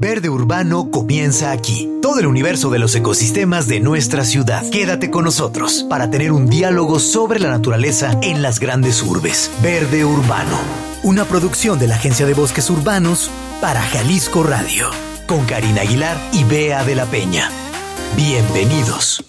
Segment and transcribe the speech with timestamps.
[0.00, 1.86] Verde Urbano comienza aquí.
[2.00, 4.64] Todo el universo de los ecosistemas de nuestra ciudad.
[4.70, 9.50] Quédate con nosotros para tener un diálogo sobre la naturaleza en las grandes urbes.
[9.62, 10.58] Verde Urbano,
[11.02, 14.88] una producción de la Agencia de Bosques Urbanos para Jalisco Radio,
[15.26, 17.50] con Karina Aguilar y Bea de la Peña.
[18.16, 19.22] Bienvenidos.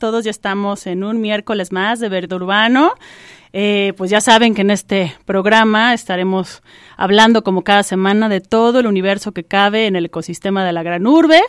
[0.00, 2.94] Todos ya estamos en un miércoles más de Verde Urbano.
[3.52, 6.62] Eh, pues ya saben que en este programa estaremos
[6.96, 10.82] hablando como cada semana de todo el universo que cabe en el ecosistema de la
[10.82, 11.40] gran urbe.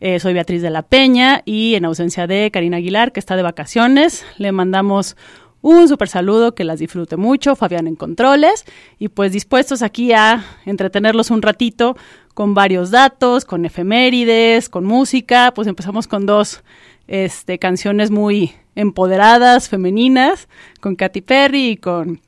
[0.00, 3.42] Eh, soy Beatriz de la Peña y en ausencia de Karina Aguilar, que está de
[3.42, 5.16] vacaciones, le mandamos
[5.62, 8.66] un super saludo, que las disfrute mucho, Fabián en Controles,
[8.98, 11.96] y pues dispuestos aquí a entretenerlos un ratito
[12.34, 16.62] con varios datos, con efemérides, con música, pues empezamos con dos
[17.06, 20.48] este, canciones muy empoderadas, femeninas,
[20.80, 22.20] con Katy Perry y con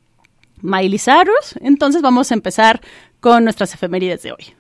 [0.63, 1.57] Miley Cyrus.
[1.61, 2.81] Entonces vamos a empezar
[3.21, 4.55] con nuestras efemérides de hoy.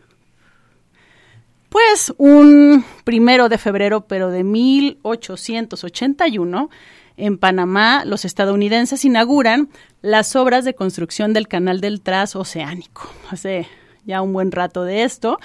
[1.68, 6.70] Pues un primero de febrero, pero de 1881,
[7.18, 9.68] en Panamá, los estadounidenses inauguran
[10.02, 13.10] las obras de construcción del canal del Transoceánico.
[13.30, 13.66] Hace
[14.04, 15.38] ya un buen rato de esto.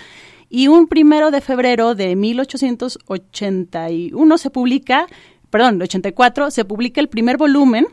[0.53, 5.07] Y un primero de febrero de 1881 se publica,
[5.49, 7.87] perdón, 84, se publica el primer volumen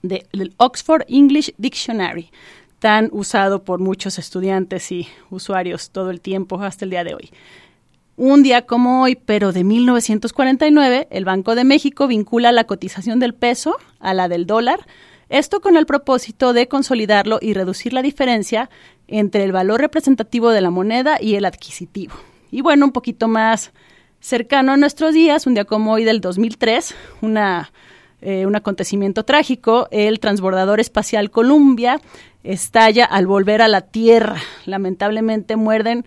[0.00, 2.30] de, del Oxford English Dictionary,
[2.78, 7.28] tan usado por muchos estudiantes y usuarios todo el tiempo hasta el día de hoy.
[8.16, 13.34] Un día como hoy, pero de 1949, el Banco de México vincula la cotización del
[13.34, 14.86] peso a la del dólar,
[15.28, 18.70] esto con el propósito de consolidarlo y reducir la diferencia
[19.08, 22.14] entre el valor representativo de la moneda y el adquisitivo.
[22.50, 23.72] Y bueno, un poquito más
[24.20, 27.72] cercano a nuestros días, un día como hoy del 2003, una,
[28.20, 32.00] eh, un acontecimiento trágico, el transbordador espacial Columbia
[32.44, 34.36] estalla al volver a la Tierra.
[34.64, 36.04] Lamentablemente mueren,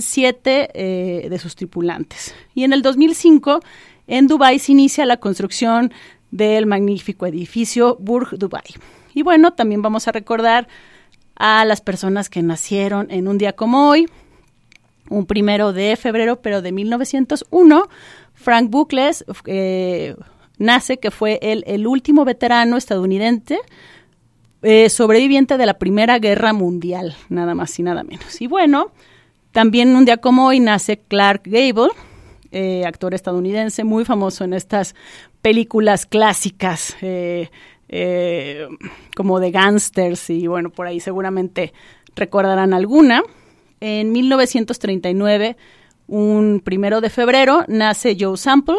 [0.00, 2.34] siete eh, de sus tripulantes.
[2.54, 3.60] Y en el 2005,
[4.06, 5.92] en Dubái se inicia la construcción
[6.30, 8.64] del magnífico edificio Burj Dubai.
[9.14, 10.68] Y bueno, también vamos a recordar
[11.36, 14.08] a las personas que nacieron en un día como hoy,
[15.08, 17.88] un primero de febrero, pero de 1901.
[18.34, 20.16] Frank Bucles eh,
[20.58, 23.58] nace, que fue el, el último veterano estadounidense
[24.64, 28.40] eh, sobreviviente de la Primera Guerra Mundial, nada más y nada menos.
[28.40, 28.92] Y bueno,
[29.50, 31.90] también un día como hoy nace Clark Gable,
[32.52, 34.94] eh, actor estadounidense muy famoso en estas
[35.40, 37.50] películas clásicas eh,
[37.92, 38.68] eh,
[39.14, 41.74] como de gangsters y bueno, por ahí seguramente
[42.16, 43.22] recordarán alguna.
[43.80, 45.56] En 1939,
[46.06, 48.76] un primero de febrero, nace Joe Sample,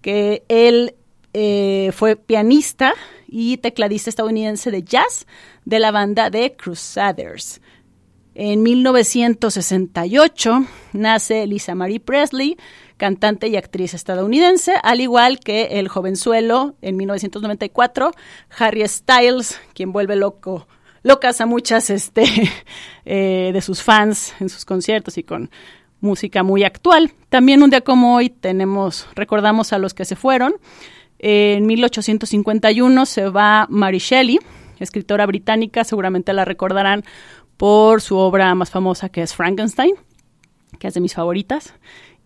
[0.00, 0.94] que él
[1.32, 2.92] eh, fue pianista
[3.28, 5.26] y tecladista estadounidense de jazz
[5.64, 7.60] de la banda de Crusaders.
[8.38, 12.58] En 1968 nace Lisa Marie Presley,
[12.98, 18.10] cantante y actriz estadounidense, al igual que el jovenzuelo en 1994,
[18.58, 20.68] Harry Styles, quien vuelve loco,
[21.02, 22.24] locas a muchas este,
[23.06, 25.50] eh, de sus fans en sus conciertos y con
[26.00, 27.12] música muy actual.
[27.30, 30.56] También un día como hoy tenemos, recordamos a los que se fueron.
[31.18, 34.38] En 1851 se va Mary Shelley,
[34.78, 37.02] escritora británica, seguramente la recordarán
[37.56, 39.94] por su obra más famosa que es Frankenstein,
[40.78, 41.74] que es de mis favoritas.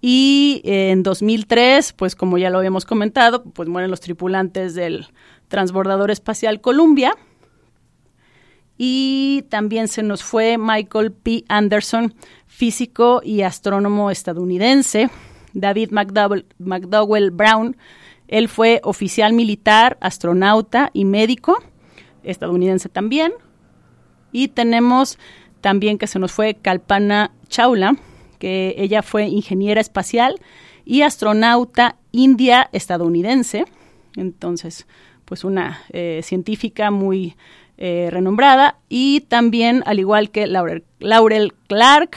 [0.00, 5.06] Y en 2003, pues como ya lo habíamos comentado, pues mueren los tripulantes del
[5.48, 7.14] transbordador espacial Columbia.
[8.78, 11.44] Y también se nos fue Michael P.
[11.48, 12.14] Anderson,
[12.46, 15.10] físico y astrónomo estadounidense.
[15.52, 17.76] David McDowell, Brown,
[18.26, 21.62] él fue oficial militar, astronauta y médico,
[22.22, 23.32] estadounidense también.
[24.32, 25.18] Y tenemos
[25.60, 27.96] también que se nos fue Kalpana Chawla,
[28.38, 30.36] que ella fue ingeniera espacial
[30.84, 33.64] y astronauta india estadounidense.
[34.16, 34.86] Entonces,
[35.24, 37.36] pues una eh, científica muy
[37.78, 38.78] eh, renombrada.
[38.88, 42.16] Y también, al igual que Laurel, Laurel Clark,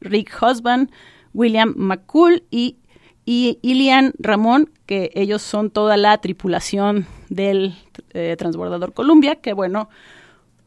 [0.00, 0.90] Rick Husband,
[1.32, 2.76] William McCool y,
[3.24, 7.74] y Ilian Ramón, que ellos son toda la tripulación del
[8.12, 9.88] eh, transbordador Columbia, que bueno,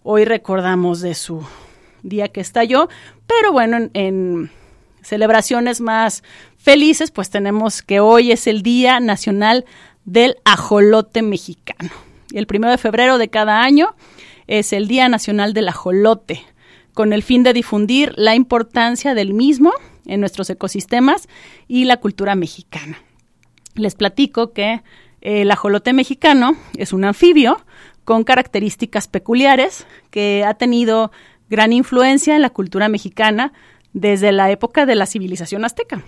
[0.04, 1.44] hoy recordamos de su
[2.04, 2.90] día que estalló,
[3.26, 4.52] pero bueno, en
[5.02, 6.24] celebraciones más
[6.58, 9.66] felices, pues tenemos que hoy es el Día Nacional
[10.06, 11.92] del Ajolote Mexicano.
[12.34, 13.96] El primero de febrero de cada año
[14.48, 16.44] es el Día Nacional del Ajolote,
[16.94, 19.72] con el fin de difundir la importancia del mismo
[20.06, 21.28] en nuestros ecosistemas
[21.68, 22.98] y la cultura mexicana.
[23.76, 24.84] Les platico que
[25.22, 27.66] el ajolote mexicano es un anfibio
[28.04, 31.12] con características peculiares que ha tenido
[31.50, 33.54] gran influencia en la cultura mexicana
[33.94, 36.02] desde la época de la civilización azteca.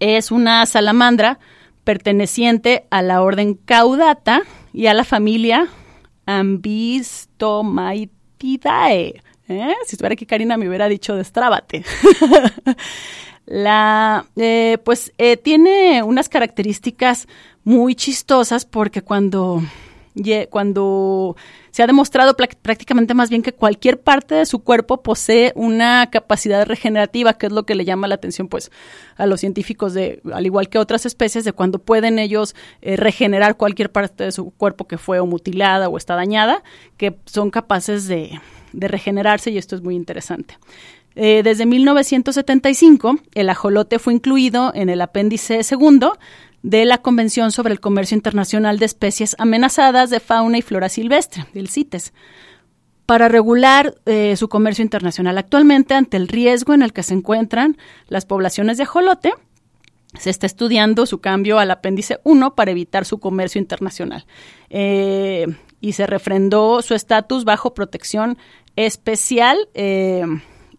[0.00, 1.38] Es una salamandra
[1.84, 5.68] perteneciente a la orden Caudata y a la familia
[6.26, 9.22] Ambistomaitidae.
[9.48, 9.74] ¿Eh?
[9.86, 11.82] Si estuviera aquí Karina me hubiera dicho destrábate.
[13.46, 17.26] la, eh, pues eh, tiene unas características
[17.64, 19.62] muy chistosas porque cuando
[20.50, 21.36] cuando
[21.70, 26.66] se ha demostrado prácticamente más bien que cualquier parte de su cuerpo posee una capacidad
[26.66, 28.70] regenerativa, que es lo que le llama la atención pues
[29.16, 33.56] a los científicos de al igual que otras especies de cuando pueden ellos eh, regenerar
[33.56, 36.62] cualquier parte de su cuerpo que fue o mutilada o está dañada,
[36.96, 38.40] que son capaces de,
[38.72, 40.58] regenerarse y esto es muy interesante.
[41.16, 46.18] Eh, desde 1975, el ajolote fue incluido en el apéndice segundo
[46.62, 51.46] de la Convención sobre el Comercio Internacional de Especies Amenazadas de Fauna y Flora Silvestre,
[51.54, 52.12] del CITES,
[53.06, 55.38] para regular eh, su comercio internacional.
[55.38, 59.32] Actualmente, ante el riesgo en el que se encuentran las poblaciones de ajolote,
[60.18, 64.26] se está estudiando su cambio al apéndice 1 para evitar su comercio internacional.
[64.70, 65.46] Eh,
[65.80, 68.36] y se refrendó su estatus bajo protección
[68.76, 69.56] especial.
[69.74, 70.24] Eh,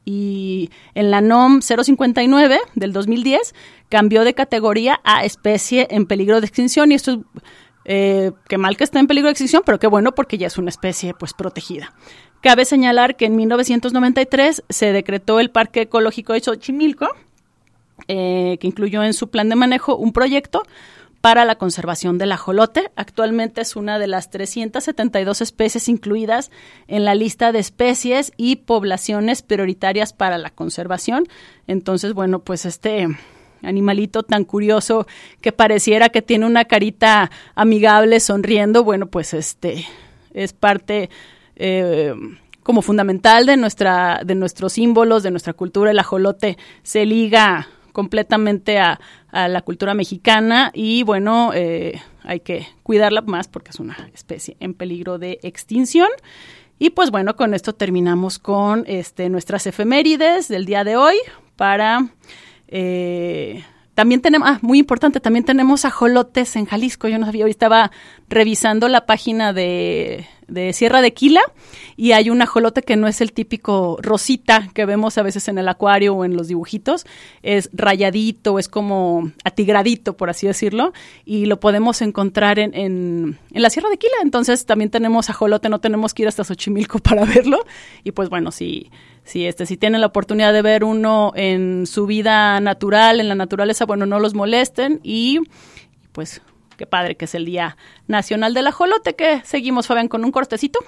[0.06, 3.54] y en la NOM 059 del 2010
[3.90, 7.20] cambió de categoría a especie en peligro de extinción y esto es
[7.86, 10.58] eh, qué mal que está en peligro de extinción, pero qué bueno porque ya es
[10.58, 11.94] una especie pues protegida.
[12.42, 17.08] Cabe señalar que en 1993 se decretó el Parque Ecológico de Xochimilco,
[18.08, 20.64] eh, que incluyó en su plan de manejo un proyecto
[21.22, 22.92] para la conservación del ajolote.
[22.96, 26.52] Actualmente es una de las 372 especies incluidas
[26.88, 31.26] en la lista de especies y poblaciones prioritarias para la conservación.
[31.68, 33.08] Entonces, bueno, pues este
[33.62, 35.06] animalito tan curioso
[35.42, 39.86] que pareciera que tiene una carita amigable sonriendo, bueno, pues este
[40.34, 41.10] es parte
[41.58, 42.14] eh,
[42.64, 45.92] como fundamental de nuestra de nuestros símbolos, de nuestra cultura.
[45.92, 49.00] El ajolote se liga completamente a,
[49.32, 54.74] la cultura mexicana y bueno, eh, hay que cuidarla más porque es una especie en
[54.74, 56.10] peligro de extinción.
[56.80, 61.16] Y pues bueno, con esto terminamos con este, nuestras efemérides del día de hoy
[61.58, 62.08] para
[62.70, 63.64] eh,
[64.00, 67.10] también tenemos, ah, muy importante, también tenemos ajolotes en Jalisco.
[67.10, 67.92] Yo no sabía, hoy estaba
[68.30, 71.42] revisando la página de, de Sierra de Quila
[71.98, 75.58] y hay un ajolote que no es el típico rosita que vemos a veces en
[75.58, 77.06] el acuario o en los dibujitos.
[77.44, 80.94] Es rayadito, es como atigradito, por así decirlo,
[81.26, 84.16] y lo podemos encontrar en, en, en la Sierra de Quila.
[84.24, 87.66] Entonces también tenemos ajolote, no tenemos que ir hasta Xochimilco para verlo.
[88.06, 88.90] Y pues bueno, si
[89.30, 93.36] si este si tienen la oportunidad de ver uno en su vida natural, en la
[93.36, 95.40] naturaleza, bueno, no los molesten y
[96.12, 96.42] pues
[96.78, 100.80] qué padre que es el Día Nacional del Ajolote que seguimos Fabián con un cortecito.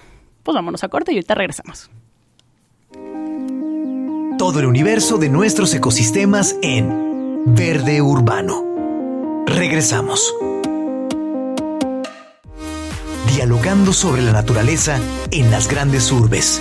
[0.41, 1.91] Pues vámonos a corte y ahorita regresamos.
[4.39, 9.45] Todo el universo de nuestros ecosistemas en Verde Urbano.
[9.45, 10.33] Regresamos.
[13.35, 16.59] Dialogando sobre la naturaleza en las grandes urbes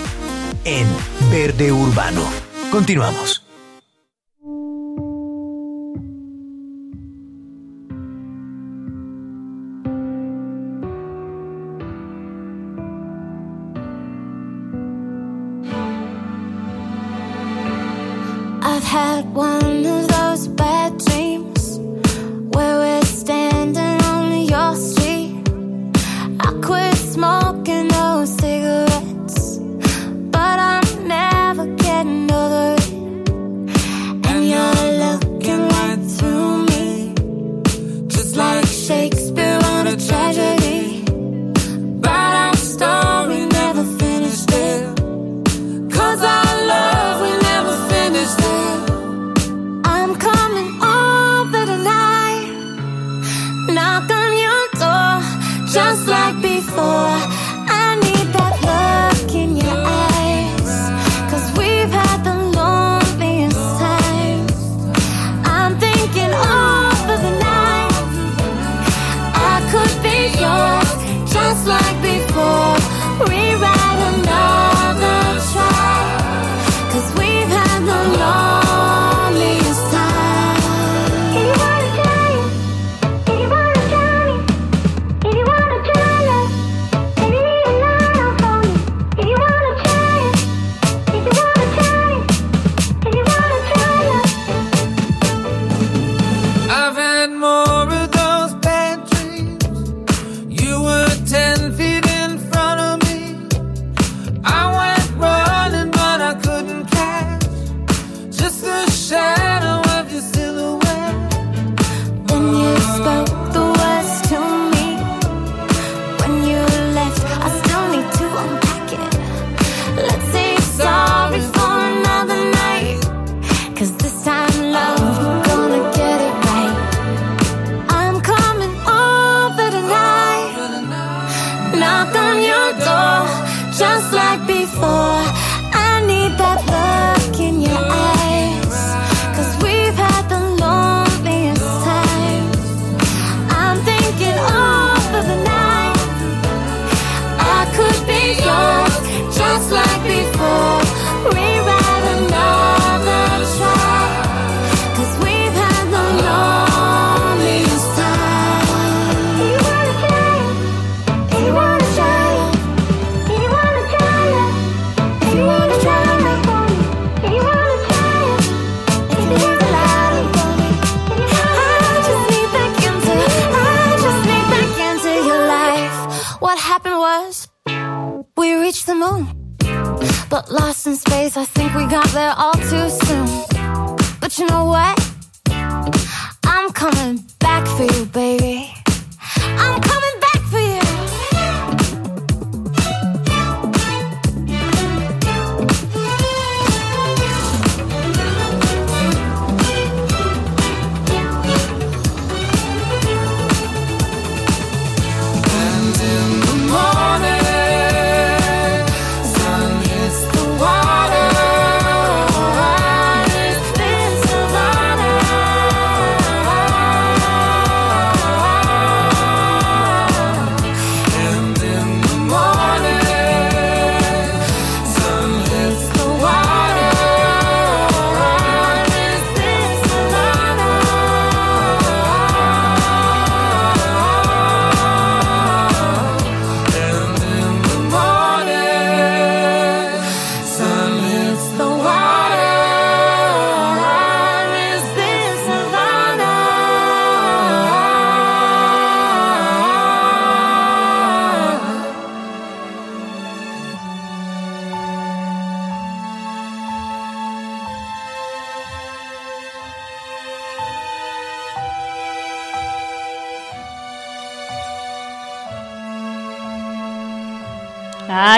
[0.64, 0.86] en
[1.30, 2.22] Verde Urbano.
[2.70, 3.42] Continuamos.
[18.62, 19.82] I've had one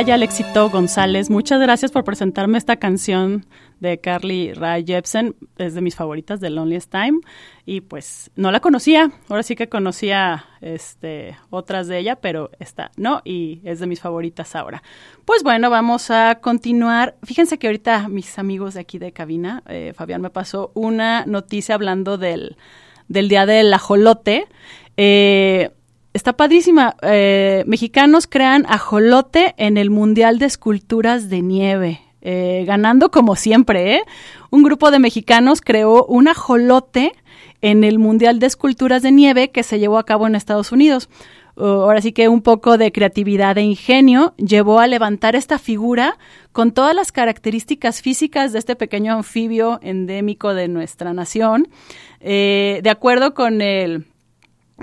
[0.02, 3.46] Raya Alexito González, muchas gracias por presentarme esta canción
[3.78, 7.20] de Carly Rae Jepsen, es de mis favoritas de Loneliest Time
[7.66, 12.90] y pues no la conocía, ahora sí que conocía este otras de ella, pero esta
[12.96, 14.82] no y es de mis favoritas ahora.
[15.24, 17.14] Pues bueno, vamos a continuar.
[17.22, 21.76] Fíjense que ahorita mis amigos de aquí de cabina, eh, Fabián me pasó una noticia
[21.76, 22.56] hablando del
[23.06, 24.48] del día del ajolote.
[24.96, 25.70] Eh,
[26.12, 26.96] está padrísima.
[27.02, 32.00] Eh, mexicanos crean ajolote en el Mundial de Esculturas de Nieve.
[32.20, 34.02] Eh, ganando como siempre, ¿eh?
[34.50, 37.12] Un grupo de mexicanos creó un ajolote
[37.62, 41.08] en el Mundial de Esculturas de Nieve que se llevó a cabo en Estados Unidos.
[41.56, 46.16] Ahora sí que un poco de creatividad e ingenio llevó a levantar esta figura
[46.52, 51.68] con todas las características físicas de este pequeño anfibio endémico de nuestra nación,
[52.20, 54.06] eh, de acuerdo con el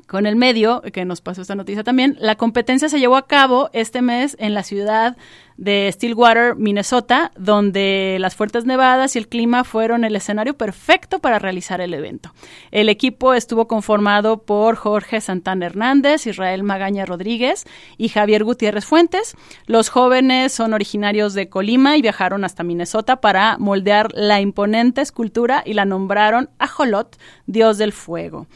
[0.08, 3.70] con el medio, que nos pasó esta noticia también, la competencia se llevó a cabo
[3.74, 5.18] este mes en la ciudad
[5.60, 11.38] de Stillwater, Minnesota, donde las fuertes nevadas y el clima fueron el escenario perfecto para
[11.38, 12.34] realizar el evento.
[12.72, 17.66] El equipo estuvo conformado por Jorge Santana Hernández, Israel Magaña Rodríguez
[17.98, 19.36] y Javier Gutiérrez Fuentes.
[19.66, 25.62] Los jóvenes son originarios de Colima y viajaron hasta Minnesota para moldear la imponente escultura
[25.66, 28.48] y la nombraron Ajolot, dios del fuego.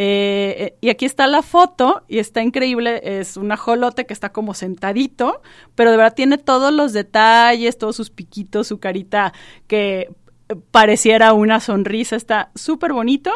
[0.00, 4.30] Eh, eh, y aquí está la foto y está increíble, es un ajolote que está
[4.30, 5.42] como sentadito,
[5.74, 9.32] pero de verdad tiene todos los detalles, todos sus piquitos, su carita
[9.66, 10.08] que
[10.70, 13.32] pareciera una sonrisa, está súper bonito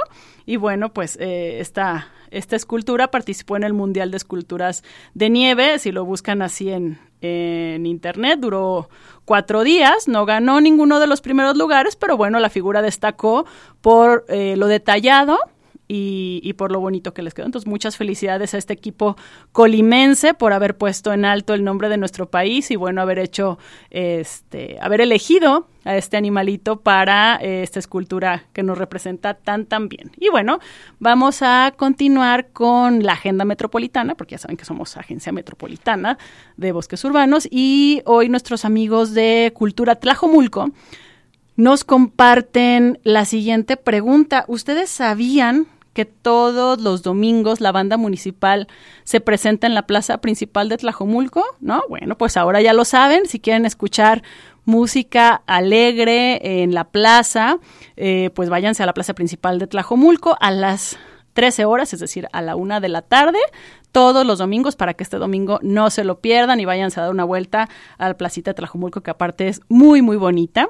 [0.46, 5.90] y bueno, pues eh, esta, escultura participó en el Mundial de Esculturas de Nieve, si
[5.90, 8.88] lo buscan así en, en internet, duró
[9.24, 13.46] cuatro días, no ganó ninguno de los primeros lugares, pero bueno, la figura destacó
[13.80, 15.40] por lo detallado
[15.88, 17.46] y, por lo bonito que les quedó.
[17.46, 19.16] Entonces, muchas felicidades a este equipo
[19.52, 23.58] colimense por haber puesto en alto el nombre de nuestro país y bueno, haber hecho,
[23.90, 29.88] este, haber elegido a este animalito para eh, esta escultura que nos representa tan tan
[29.88, 30.12] bien.
[30.16, 30.60] Y bueno,
[30.98, 36.18] vamos a continuar con la agenda metropolitana, porque ya saben que somos agencia metropolitana
[36.56, 40.70] de bosques urbanos y hoy nuestros amigos de Cultura Tlajomulco
[41.56, 44.44] nos comparten la siguiente pregunta.
[44.48, 48.68] ¿Ustedes sabían que todos los domingos la banda municipal
[49.04, 51.82] se presenta en la plaza principal de Tlajomulco, ¿no?
[51.88, 54.22] Bueno, pues ahora ya lo saben, si quieren escuchar
[54.64, 57.58] música alegre en la plaza,
[57.96, 60.98] eh, pues váyanse a la plaza principal de Tlajomulco a las
[61.32, 63.38] 13 horas, es decir, a la una de la tarde,
[63.92, 67.12] todos los domingos para que este domingo no se lo pierdan y váyanse a dar
[67.12, 67.68] una vuelta
[67.98, 70.68] a la placita de Tlajomulco, que aparte es muy, muy bonita.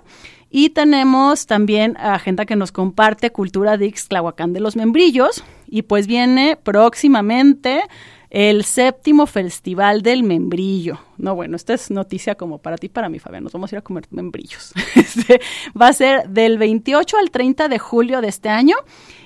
[0.50, 5.42] Y tenemos también a gente que nos comparte Cultura de Ixtlahuacán de los Membrillos.
[5.66, 7.84] Y pues viene próximamente
[8.32, 10.98] el séptimo Festival del Membrillo.
[11.18, 13.44] No, bueno, esta es noticia como para ti, para mí, Fabián.
[13.44, 14.72] Nos vamos a ir a comer membrillos.
[14.96, 15.42] Este,
[15.78, 18.76] va a ser del 28 al 30 de julio de este año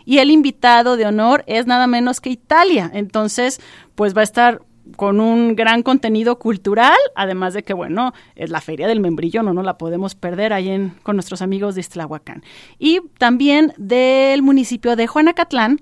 [0.05, 2.91] y el invitado de honor es nada menos que Italia.
[2.93, 3.61] Entonces,
[3.95, 4.63] pues va a estar
[4.97, 9.55] con un gran contenido cultural, además de que, bueno, es la Feria del Membrillo, no
[9.55, 12.43] nos la podemos perder ahí en, con nuestros amigos de Istlahuacán.
[12.81, 15.81] Y también del municipio de Juanacatlán,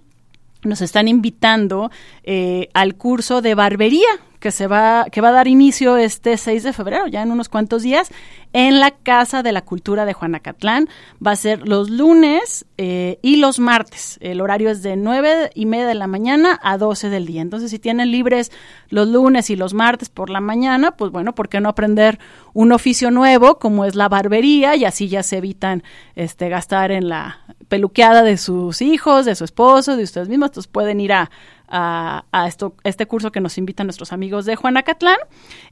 [0.65, 1.91] nos están invitando
[2.23, 4.09] eh, al curso de barbería
[4.45, 7.49] que se va que va a dar inicio este 6 de febrero, ya en unos
[7.49, 8.11] cuantos días,
[8.53, 10.87] en la Casa de la Cultura de Juanacatlán.
[11.27, 14.19] Va a ser los lunes eh, y los martes.
[14.21, 17.41] El horario es de 9 y media de la mañana a 12 del día.
[17.41, 18.53] Entonces, si tienen libres
[18.91, 22.19] los lunes y los martes por la mañana, pues bueno, ¿por qué no aprender
[22.53, 24.77] un oficio nuevo como es la barbería?
[24.77, 25.83] Y así ya se evitan
[26.17, 30.51] este, gastar en la peluqueada de sus hijos, de su esposo, de ustedes mismos.
[30.51, 31.31] Entonces, pueden ir a
[31.77, 32.49] a,
[32.85, 35.19] este curso que nos invitan nuestros amigos de Juanacatlán.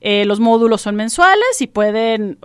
[0.01, 2.39] Eh, los módulos son mensuales y pueden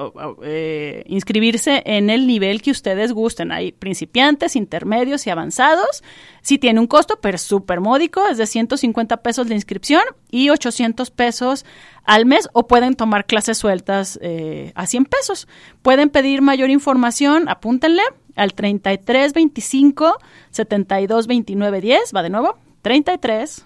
[0.44, 3.52] eh, inscribirse en el nivel que ustedes gusten.
[3.52, 6.04] Hay principiantes, intermedios y avanzados.
[6.42, 11.10] Sí tiene un costo, pero súper módico, es de 150 pesos la inscripción y 800
[11.10, 11.66] pesos
[12.04, 15.48] al mes o pueden tomar clases sueltas eh, a 100 pesos.
[15.82, 18.04] Pueden pedir mayor información, apúntenle
[18.36, 20.20] al 33 25
[20.52, 23.66] 72 29 10, va de nuevo, 33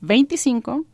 [0.00, 0.84] 25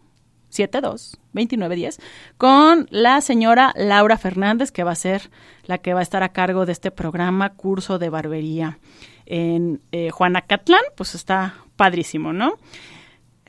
[0.50, 2.00] 72 29 10
[2.36, 5.30] con la señora Laura Fernández que va a ser
[5.64, 8.78] la que va a estar a cargo de este programa curso de barbería
[9.24, 10.82] en eh, Juanacatlán.
[10.98, 12.58] Pues está padrísimo no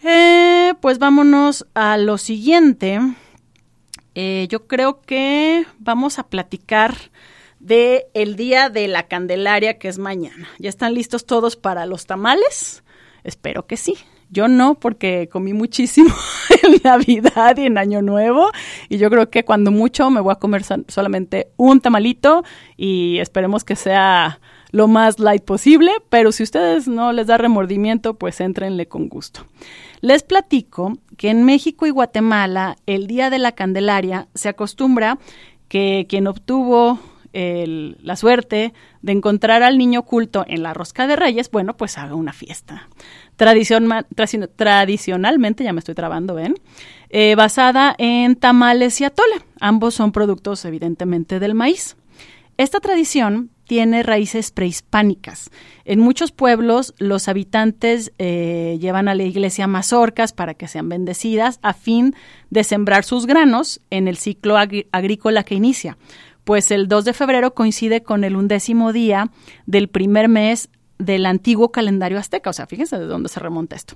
[0.01, 3.01] eh, pues vámonos a lo siguiente.
[4.15, 6.95] Eh, yo creo que vamos a platicar
[7.59, 10.47] de el día de la Candelaria que es mañana.
[10.59, 12.83] Ya están listos todos para los tamales
[13.23, 13.97] Espero que sí.
[14.33, 16.09] Yo no, porque comí muchísimo
[16.63, 18.49] en Navidad y en Año Nuevo.
[18.89, 22.43] Y yo creo que cuando mucho me voy a comer solamente un tamalito
[22.75, 24.39] y esperemos que sea
[24.71, 25.91] lo más light posible.
[26.09, 29.45] Pero si ustedes no les da remordimiento, pues entrenle con gusto.
[30.01, 35.19] Les platico que en México y Guatemala, el Día de la Candelaria, se acostumbra
[35.67, 36.99] que quien obtuvo
[37.33, 42.15] la suerte de encontrar al niño oculto en la rosca de reyes, bueno, pues haga
[42.15, 42.87] una fiesta.
[43.35, 46.55] tradicionalmente, ya me estoy trabando, ¿ven?
[47.09, 49.35] Eh, basada en tamales y atole.
[49.59, 51.95] Ambos son productos, evidentemente, del maíz.
[52.57, 55.49] Esta tradición tiene raíces prehispánicas.
[55.85, 61.59] En muchos pueblos los habitantes eh, llevan a la iglesia mazorcas para que sean bendecidas
[61.61, 62.15] a fin
[62.49, 65.97] de sembrar sus granos en el ciclo agrícola que inicia.
[66.43, 69.29] Pues el 2 de febrero coincide con el undécimo día
[69.65, 72.49] del primer mes del antiguo calendario azteca.
[72.49, 73.95] O sea, fíjense de dónde se remonta esto.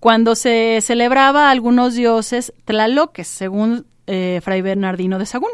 [0.00, 5.50] Cuando se celebraba a algunos dioses tlaloques, según eh, Fray Bernardino de Sagún.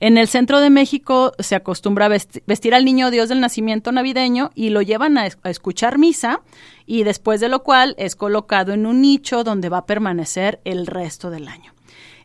[0.00, 4.50] En el centro de México se acostumbra a vestir, al niño Dios del nacimiento navideño
[4.54, 6.40] y lo llevan a, escuchar misa
[6.86, 10.86] y después de lo cual es colocado en un nicho donde va a permanecer el
[10.86, 11.72] resto del año.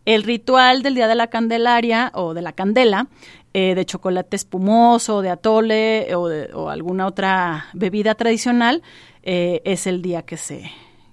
[0.06, 3.08] El ritual del Día de la Candelaria o de la Candela,
[3.54, 8.82] eh, de chocolate espumoso, de atole o, alguna otra bebida tradicional,
[9.22, 10.70] eh, es el día que se,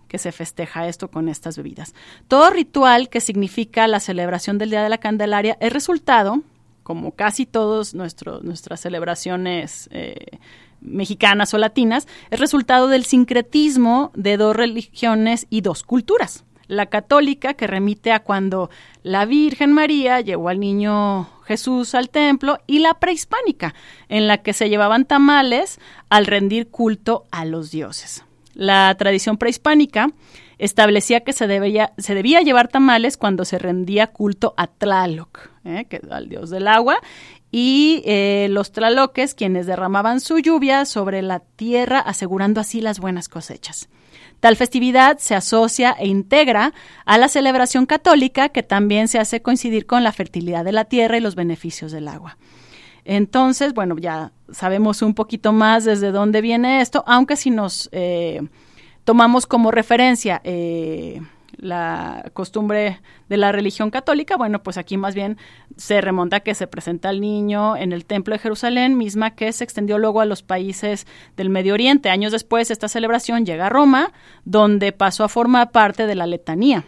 [0.09, 1.95] que se festeja esto con estas bebidas.
[2.27, 6.43] Todo ritual que significa la celebración del Día de la Candelaria es resultado,
[6.83, 10.39] como casi todas nuestras celebraciones eh,
[10.81, 16.45] mexicanas o latinas, es resultado del sincretismo de dos religiones y dos culturas.
[16.71, 18.71] La católica, que remite a cuando
[19.03, 23.75] la Virgen María llevó al niño Jesús al templo, y la prehispánica,
[24.09, 25.81] en la que se llevaban tamales
[26.11, 28.25] al rendir culto a los dioses.
[28.55, 30.13] La tradición prehispánica
[30.59, 35.87] establecía que se debía, llevar tamales cuando se rendía culto a Tlaloc, ¿eh?
[35.91, 37.01] que, al dios del agua,
[37.51, 43.29] y eh, los tlaloques quienes derramaban su lluvia sobre la tierra, asegurando así las buenas
[43.29, 43.89] cosechas.
[44.41, 46.73] Tal festividad se asocia e integra
[47.05, 51.19] a la celebración católica que también se hace coincidir con la fertilidad de la tierra
[51.19, 52.39] y los beneficios del agua.
[53.05, 58.41] Entonces, bueno, ya sabemos un poquito más desde dónde viene esto, aunque si nos eh,
[59.05, 61.21] tomamos como referencia eh,
[61.61, 65.39] la costumbre de la religión católica, bueno, pues aquí más bien
[65.77, 69.53] se remonta a que se presenta al niño en el Templo de Jerusalén, misma que
[69.53, 72.11] se extendió luego a los países del Medio Oriente.
[72.11, 74.13] Años después, esta celebración llega a Roma,
[74.45, 76.85] donde pasó a formar parte de la letanía.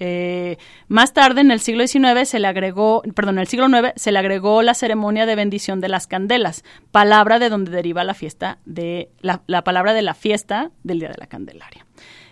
[0.00, 0.58] Eh,
[0.88, 4.10] más tarde, en el siglo XIX, se le agregó, perdón, en el siglo IX se
[4.10, 8.58] le agregó la ceremonia de bendición de las candelas, palabra de donde deriva la fiesta
[8.64, 11.86] de la, palabra de la fiesta del Día de la Candelaria.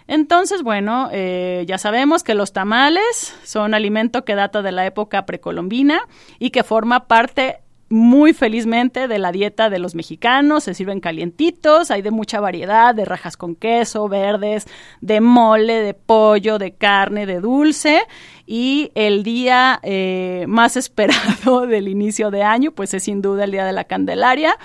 [0.06, 5.26] Entonces, bueno, eh, ya sabemos que los tamales son alimento que data de la época
[5.26, 6.00] precolombina
[6.38, 7.62] y que forma parte
[7.92, 12.94] muy felizmente de la dieta de los mexicanos, se sirven calientitos, hay de mucha variedad,
[12.94, 14.66] de rajas con queso, verdes,
[15.02, 18.00] de mole, de pollo, de carne, de dulce.
[18.46, 23.50] Y el día eh, más esperado del inicio de año, pues es sin duda el
[23.50, 24.56] Día de la Candelaria,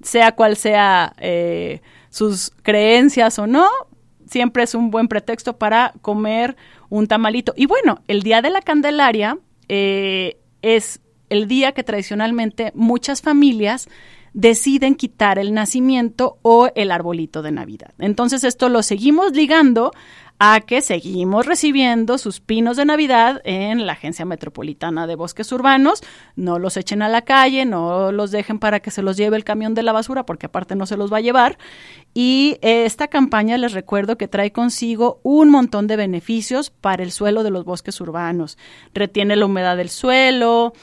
[0.00, 3.68] sea cual sea eh, sus creencias o no,
[4.26, 6.56] siempre es un buen pretexto para comer
[6.88, 7.52] un tamalito.
[7.56, 13.88] Y bueno, el Día de la Candelaria eh, es el día que tradicionalmente muchas familias
[14.32, 17.94] deciden quitar el nacimiento o el arbolito de Navidad.
[17.98, 19.92] Entonces esto lo seguimos ligando
[20.38, 26.02] a que seguimos recibiendo sus pinos de Navidad en la Agencia Metropolitana de Bosques Urbanos.
[26.34, 29.44] No los echen a la calle, no los dejen para que se los lleve el
[29.44, 31.58] camión de la basura, porque aparte no se los va a llevar.
[32.12, 37.42] Y esta campaña les recuerdo que trae consigo un montón de beneficios para el suelo
[37.42, 38.58] de los bosques urbanos.
[38.92, 40.74] Retiene la humedad del suelo,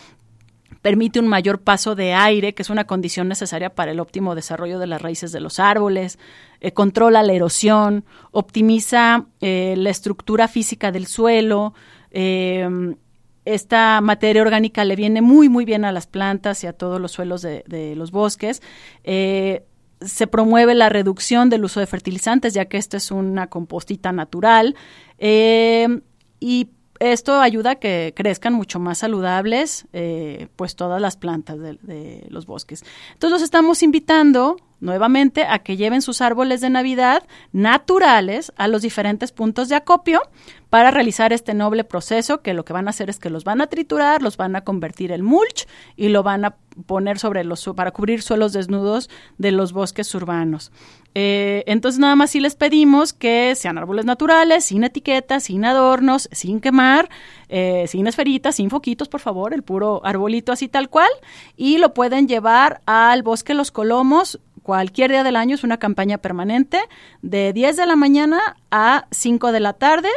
[0.84, 4.80] permite un mayor paso de aire, que es una condición necesaria para el óptimo desarrollo
[4.80, 6.20] de las raíces de los árboles,
[6.64, 11.74] eh, controla la erosión, optimiza eh, la estructura física del suelo,
[12.10, 12.96] em,
[13.44, 17.12] esta materia orgánica le viene muy, muy bien a las plantas y a todos los
[17.12, 18.62] suelos de, de los bosques.
[19.04, 19.66] Eh,
[20.00, 24.76] se promueve la reducción del uso de fertilizantes, ya que esto es una compostita natural.
[25.20, 26.70] y
[27.12, 32.46] esto ayuda a que crezcan mucho más saludables, eh, pues todas las plantas de, los
[32.46, 32.84] bosques.
[33.14, 38.82] Entonces los estamos invitando nuevamente a que lleven sus árboles de Navidad naturales a los
[38.82, 40.22] diferentes puntos de acopio
[40.70, 43.62] para realizar este noble proceso que lo que van a hacer es que los van
[43.62, 47.64] a triturar, los van a convertir en mulch y lo van a poner sobre los
[47.76, 50.72] para cubrir suelos desnudos de los bosques urbanos.
[51.16, 56.28] Eh, entonces nada más sí les pedimos que sean árboles naturales, sin etiquetas, sin adornos,
[56.32, 57.08] sin quemar,
[57.48, 61.10] eh, sin esferitas, sin foquitos, por favor, el puro arbolito así tal cual,
[61.56, 66.18] y lo pueden llevar al bosque Los Colomos cualquier día del año, es una campaña
[66.18, 66.80] permanente
[67.22, 68.40] de 10 de la mañana
[68.72, 70.10] a 5 de la tarde.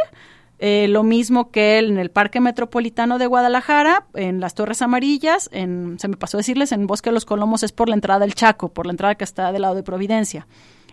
[0.59, 5.99] Eh, lo mismo que en el Parque Metropolitano de Guadalajara, en las Torres Amarillas, en,
[5.99, 8.71] se me pasó decirles, en Bosque de los Colomos es por la entrada del Chaco,
[8.71, 10.47] por la entrada que está del lado de Providencia.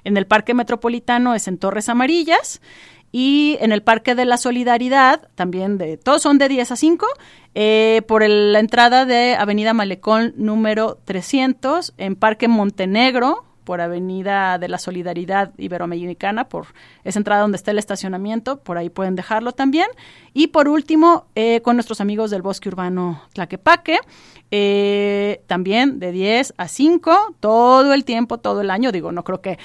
[0.03, 2.59] En el Parque Metropolitano es en Torres Amarillas
[3.15, 7.05] Y en el Parque de la Solidaridad, también de todos son de 10 a 5,
[7.53, 14.67] eh, por la entrada de Avenida Malecón número 300, en Parque Montenegro, por Avenida de
[14.67, 16.67] la Solidaridad Iberoamericana, por
[17.03, 19.87] esa entrada donde está el estacionamiento, por ahí pueden dejarlo también.
[20.33, 23.99] Y por último, eh, con nuestros amigos del Bosque Urbano Tlaquepaque,
[24.51, 28.91] eh, también de 10 a 5, todo el tiempo, todo el año.
[28.91, 29.57] Digo, no creo que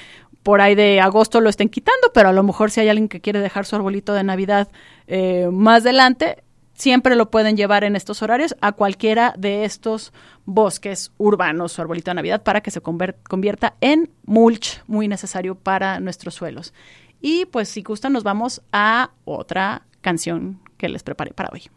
[0.49, 3.21] por ahí de agosto lo estén quitando, pero a lo mejor si hay alguien que
[3.21, 4.67] quiere dejar su arbolito de Navidad
[5.05, 6.41] eh, más adelante,
[6.73, 10.11] siempre lo pueden llevar en estos horarios a cualquiera de estos
[10.45, 15.99] bosques urbanos, su arbolito de Navidad, para que se convierta en mulch, muy necesario para
[15.99, 16.73] nuestros suelos.
[17.21, 21.69] Y pues si gustan, nos vamos a otra canción que les preparé para hoy.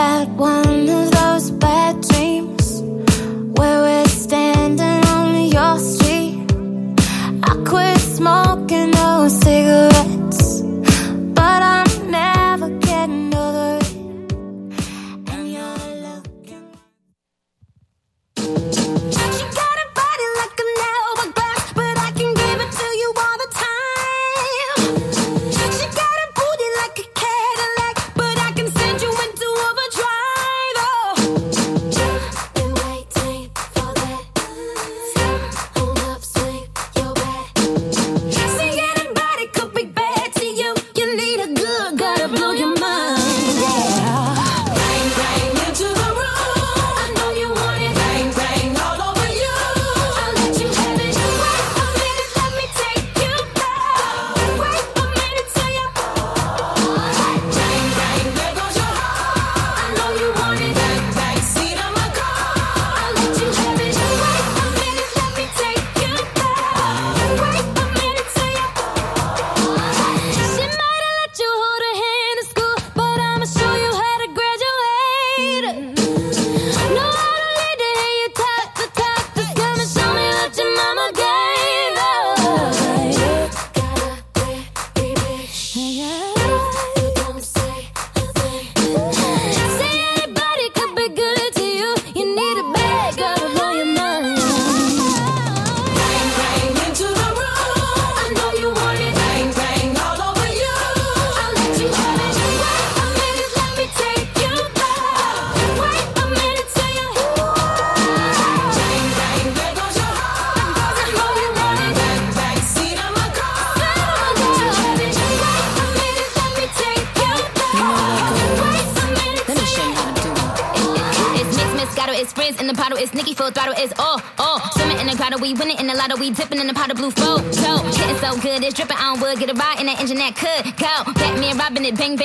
[0.00, 2.80] Had one of those bad dreams
[3.56, 6.38] where we're standing on your street.
[7.50, 9.89] I quit smoking those cigarettes,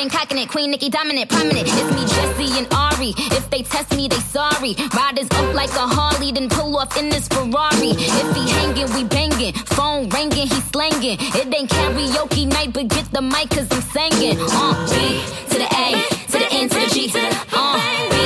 [0.06, 1.68] bang cocking it, Queen Nicki dominant, prominent.
[1.68, 3.14] It's me, Jesse and Ari.
[3.38, 4.76] If they test me, they sorry.
[4.96, 7.92] Riders up like a Harley, then pull off in this Ferrari.
[7.92, 9.54] If he hanging, we banging.
[9.54, 11.18] Phone ringing, he slanging.
[11.20, 14.38] It ain't karaoke night, but get the mic, cause I'm singing.
[14.40, 15.88] Uh, B to the A,
[16.32, 17.12] to the N to the G.
[17.54, 17.80] Uh,
[18.12, 18.18] B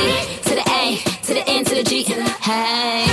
[0.42, 2.02] to the A, to the N to the G.
[2.02, 3.09] Hey.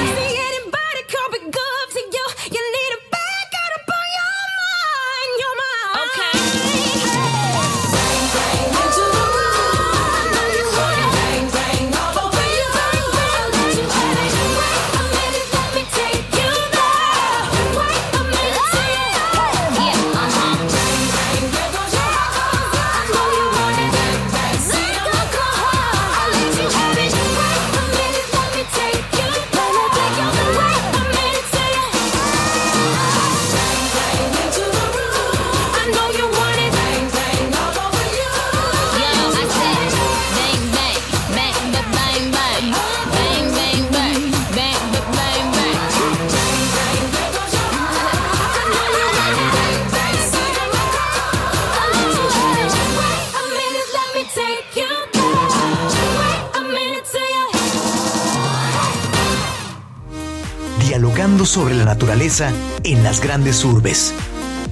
[61.47, 62.51] sobre la naturaleza
[62.83, 64.13] en las grandes urbes.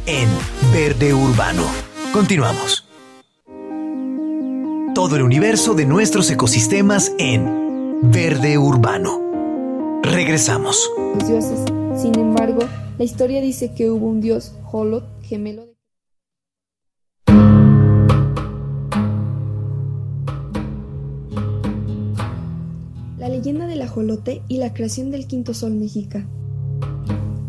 [0.06, 0.28] En
[0.74, 1.64] Verde Urbano.
[2.12, 2.86] Continuamos.
[4.94, 10.02] Todo el universo de nuestros ecosistemas en Verde Urbano.
[10.04, 10.92] Regresamos.
[11.28, 11.60] Dioses.
[12.00, 12.62] Sin embargo,
[12.98, 15.76] la historia dice que hubo un dios, Holot, gemelo de
[23.18, 26.28] La leyenda del ajolote y la creación del quinto sol mexica.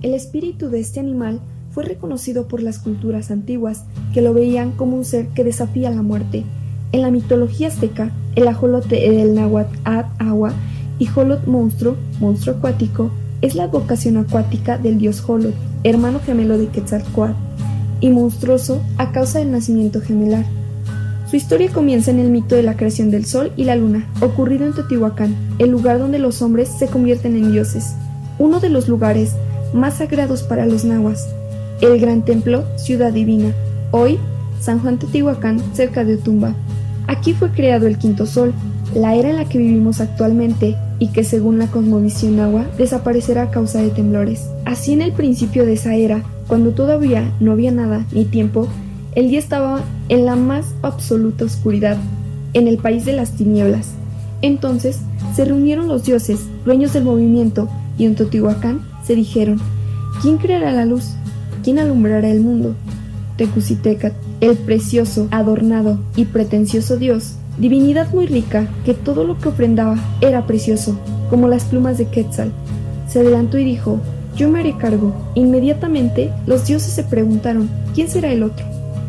[0.03, 1.41] El espíritu de este animal
[1.71, 6.03] fue reconocido por las culturas antiguas, que lo veían como un ser que desafía la
[6.03, 6.45] muerte.
[6.93, 9.77] En la mitología azteca, el ajolote del náhuatl
[10.19, 10.53] agua
[10.99, 13.11] y Jolot monstruo, monstruo acuático,
[13.43, 17.35] es la vocación acuática del dios Jolot, hermano gemelo de Quetzalcoatl,
[18.01, 20.45] y monstruoso a causa del nacimiento gemelar.
[21.31, 24.67] Su historia comienza en el mito de la creación del sol y la luna, ocurrido
[24.67, 27.95] en Teotihuacán, el lugar donde los hombres se convierten en dioses,
[28.39, 29.33] uno de los lugares
[29.73, 31.29] más sagrados para los nahuas,
[31.81, 33.53] el gran templo Ciudad Divina,
[33.91, 34.19] hoy
[34.61, 36.55] San Juan Teotihuacán, cerca de Otumba.
[37.07, 38.53] Aquí fue creado el quinto sol,
[38.95, 43.51] la era en la que vivimos actualmente y que según la cosmovisión agua desaparecerá a
[43.51, 44.49] causa de temblores.
[44.65, 48.69] Así en el principio de esa era, cuando todavía no había nada ni tiempo,
[49.15, 51.97] el día estaba en la más absoluta oscuridad,
[52.55, 53.91] en el país de las tinieblas.
[54.43, 55.01] Entonces
[55.35, 59.61] se reunieron los dioses, dueños del movimiento, y en Teotihuacán se dijeron,
[60.21, 61.13] ¿quién creará la luz?
[61.63, 62.75] ¿Quién alumbrará el mundo?
[63.37, 69.97] Tecusitecat, el precioso, adornado y pretencioso dios, divinidad muy rica que todo lo que ofrendaba
[70.21, 70.99] era precioso,
[71.31, 72.53] como las plumas de Quetzal,
[73.09, 74.01] se adelantó y dijo,
[74.37, 75.15] yo me haré cargo.
[75.35, 78.67] Inmediatamente los dioses se preguntaron, ¿quién será el otro?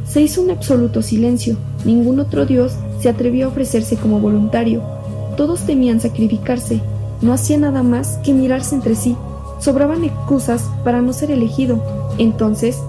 [0.08, 4.82] Se hizo un absoluto silencio, ningún otro dios se atrevió a ofrecerse como voluntario,
[5.36, 6.82] todos temían sacrificarse,
[7.22, 9.16] no hacía nada más que mirarse entre sí,
[9.60, 11.82] sobraban excusas para no ser elegido.
[12.18, 12.80] Entonces,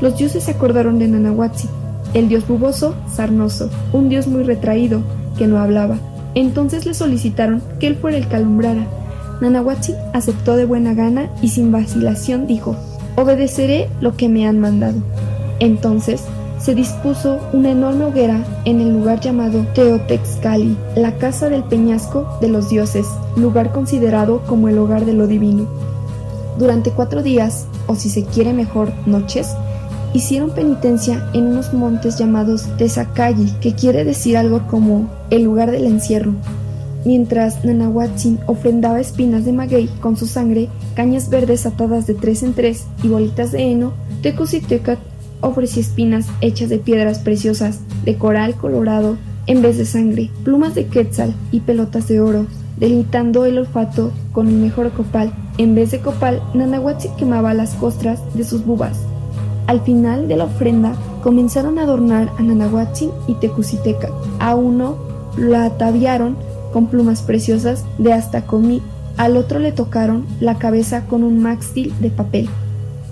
[0.00, 1.68] los dioses se acordaron de Nanahuatzi,
[2.14, 5.02] el dios buboso, sarnoso, un dios muy retraído,
[5.36, 5.98] que no hablaba.
[6.34, 8.86] Entonces le solicitaron que él fuera el que alumbrara.
[9.40, 12.76] Nanahuatzi aceptó de buena gana y sin vacilación dijo,
[13.16, 14.98] obedeceré lo que me han mandado.
[15.60, 16.24] Entonces
[16.58, 22.48] se dispuso una enorme hoguera en el lugar llamado Teotexcali, la casa del peñasco de
[22.48, 23.06] los dioses,
[23.36, 25.66] lugar considerado como el hogar de lo divino.
[26.58, 29.48] Durante cuatro días, o si se quiere mejor, noches,
[30.12, 35.86] hicieron penitencia en unos montes llamados Tezacayi, que quiere decir algo como el lugar del
[35.86, 36.32] encierro.
[37.04, 42.54] Mientras Nanahuatzin ofrendaba espinas de maguey con su sangre, cañas verdes atadas de tres en
[42.54, 43.92] tres y bolitas de heno,
[44.22, 44.98] Tecusitecat
[45.42, 50.86] ofrecía espinas hechas de piedras preciosas, de coral colorado en vez de sangre, plumas de
[50.86, 52.46] quetzal y pelotas de oro,
[52.76, 55.32] deleitando el olfato con el mejor copal.
[55.58, 58.98] En vez de copal, Nanahuatzin quemaba las costras de sus bubas.
[59.66, 64.10] Al final de la ofrenda comenzaron a adornar a Nanahuatzin y Tecusiteca.
[64.38, 64.96] A uno
[65.36, 66.36] lo ataviaron
[66.72, 68.82] con plumas preciosas de hasta comí,
[69.16, 72.48] al otro le tocaron la cabeza con un maxtil de papel.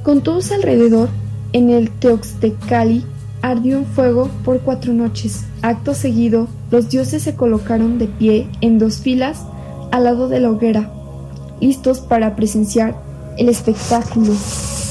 [0.03, 1.09] Con todos alrededor,
[1.53, 3.05] en el Teoxtecali
[3.41, 5.45] ardió un fuego por cuatro noches.
[5.63, 9.45] Acto seguido, los dioses se colocaron de pie en dos filas
[9.93, 10.91] al lado de la hoguera,
[11.61, 13.01] listos para presenciar
[13.39, 14.33] el espectáculo.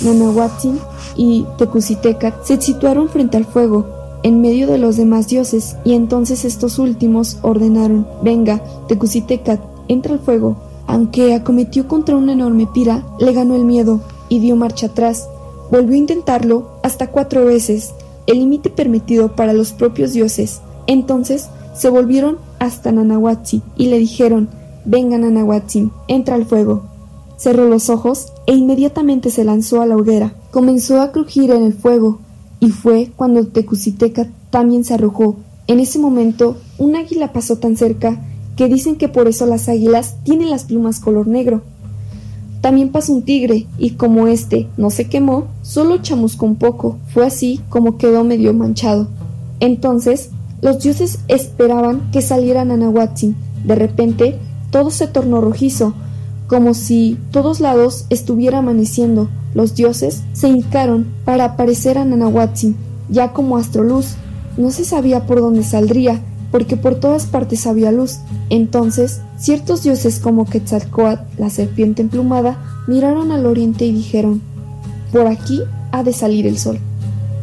[0.04, 0.80] Nanahuatzin
[1.18, 3.86] y Tecusitecat se situaron frente al fuego,
[4.24, 10.20] en medio de los demás dioses, y entonces estos últimos ordenaron, venga, Tecusitecat, entra al
[10.20, 10.56] fuego.
[10.88, 15.28] Aunque acometió contra una enorme pira, le ganó el miedo y dio marcha atrás.
[15.72, 17.94] Volvió a intentarlo hasta cuatro veces,
[18.28, 20.62] el límite permitido para los propios dioses.
[20.88, 24.50] Entonces se volvieron hasta Nanahuatzi y le dijeron,
[24.86, 26.84] venga Nanahuatzi, entra al fuego.
[27.38, 30.34] Cerró los ojos e inmediatamente se lanzó a la hoguera.
[30.52, 32.20] Comenzó a crujir en el fuego,
[32.60, 35.38] y fue cuando Tecusiteca también se arrojó.
[35.68, 38.22] En ese momento, un águila pasó tan cerca
[38.56, 41.62] que dicen que por eso las águilas tienen las plumas color negro.
[42.62, 46.98] También pasó un tigre, y como este no se quemó, solo chamuscó un poco.
[47.12, 49.08] Fue así como quedó medio manchado.
[49.60, 50.30] Entonces,
[50.62, 53.36] los dioses esperaban que saliera Nanahuatzin.
[53.66, 54.38] De repente,
[54.72, 55.94] todo se tornó rojizo,
[56.48, 59.30] como si todos lados estuviera amaneciendo.
[59.54, 62.76] Los dioses se hincaron para aparecer a Nanahuatzin,
[63.10, 64.16] ya como astroluz.
[64.58, 68.20] No se sabía por dónde saldría, porque por todas partes había luz.
[68.50, 72.58] Entonces, ciertos dioses como Quetzalcoatl, la serpiente emplumada,
[72.88, 74.42] miraron al oriente y dijeron,
[75.12, 75.62] por aquí
[75.92, 76.80] ha de salir el sol.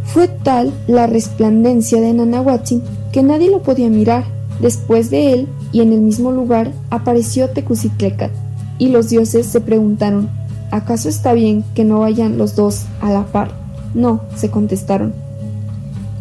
[0.04, 4.37] Fue tal la resplandencia de Nanahuatzin que nadie lo podía mirar.
[4.60, 8.32] Después de él, y en el mismo lugar, apareció Tecusitlecat,
[8.78, 10.28] y los dioses se preguntaron,
[10.70, 13.52] ¿acaso está bien que no vayan los dos a la par?
[13.94, 15.14] No, se contestaron.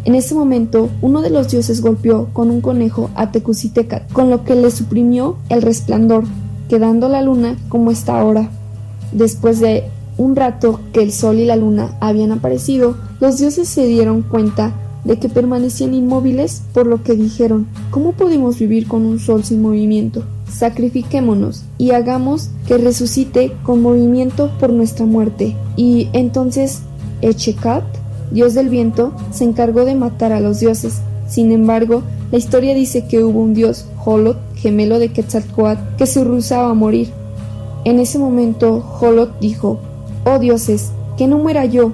[0.05, 4.45] En ese momento, uno de los dioses golpeó con un conejo a Tecusitecat, con lo
[4.45, 6.23] que le suprimió el resplandor,
[6.69, 8.49] quedando la luna como está ahora.
[9.11, 9.83] Después de
[10.17, 14.73] un rato que el sol y la luna habían aparecido, los dioses se dieron cuenta
[15.07, 19.61] de que permanecían inmóviles, por lo que dijeron, ¿cómo podemos vivir con un sol sin
[19.61, 20.23] movimiento?
[20.51, 25.55] sacrifiquémonos y hagamos que resucite con movimiento por nuestra muerte.
[25.75, 26.81] Y entonces
[27.21, 27.83] Echecat,
[28.31, 31.01] dios del viento, se encargó de matar a los dioses.
[31.27, 36.23] Sin embargo, la historia dice que hubo un dios, Holot, gemelo de Quetzalcoatl, que se
[36.23, 37.09] rehusaba a morir.
[37.83, 39.79] En ese momento, Holot dijo,
[40.25, 41.91] Oh dioses, que no muera yo.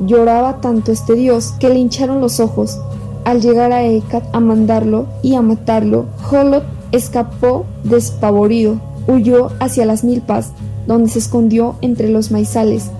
[0.00, 2.78] Lloraba tanto este dios que le hincharon los ojos.
[3.24, 10.04] Al llegar a Ekat a mandarlo y a matarlo, Holot escapó despavorido, huyó hacia las
[10.04, 10.52] milpas,
[10.86, 12.90] donde se escondió entre los maizales.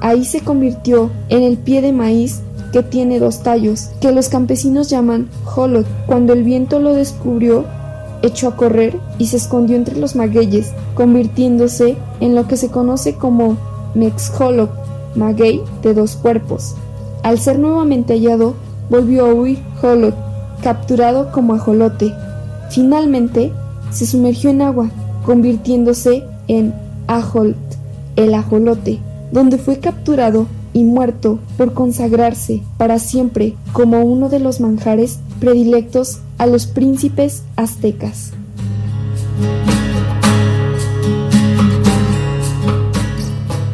[0.00, 2.40] Ahí se convirtió en el pie de maíz
[2.72, 5.86] que tiene dos tallos, que los campesinos llaman holot.
[6.06, 7.64] Cuando el viento lo descubrió,
[8.22, 13.14] echó a correr y se escondió entre los magueyes, convirtiéndose en lo que se conoce
[13.14, 13.56] como
[13.94, 14.70] Mexholot,
[15.14, 16.74] maguey de dos cuerpos.
[17.22, 18.54] Al ser nuevamente hallado,
[18.88, 20.14] volvió a huir Holot,
[20.62, 22.12] capturado como ajolote.
[22.70, 23.52] Finalmente,
[23.90, 24.90] se sumergió en agua,
[25.24, 26.74] convirtiéndose en
[27.06, 27.56] Ajolt,
[28.16, 29.00] el ajolote,
[29.32, 36.20] donde fue capturado y muerto por consagrarse para siempre como uno de los manjares predilectos
[36.38, 38.32] a los príncipes aztecas.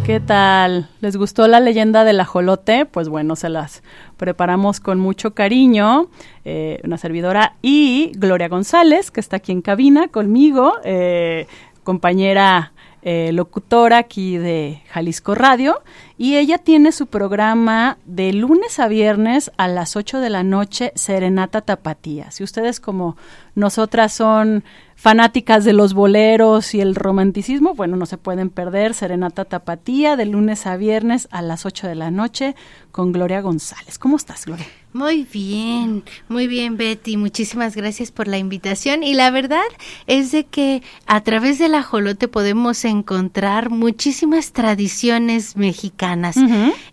[0.06, 0.88] ¿Qué tal?
[1.00, 2.86] ¿Les gustó la leyenda del ajolote?
[2.86, 3.82] Pues bueno, se las
[4.16, 6.06] preparamos con mucho cariño.
[6.44, 11.48] Eh, una servidora y Gloria González, que está aquí en cabina conmigo, eh,
[11.82, 12.72] compañera
[13.08, 15.80] eh, locutora aquí de Jalisco Radio.
[16.18, 20.90] Y ella tiene su programa de lunes a viernes a las 8 de la noche,
[20.96, 22.32] Serenata Tapatía.
[22.32, 23.16] Si ustedes como
[23.54, 24.64] nosotras son
[24.96, 30.26] fanáticas de los boleros y el romanticismo, bueno, no se pueden perder Serenata Tapatía de
[30.26, 32.56] lunes a viernes a las 8 de la noche
[32.90, 33.98] con Gloria González.
[34.00, 34.66] ¿Cómo estás, Gloria?
[34.96, 39.66] Muy bien, muy bien Betty, muchísimas gracias por la invitación y la verdad
[40.06, 46.38] es de que a través del ajolote podemos encontrar muchísimas tradiciones mexicanas.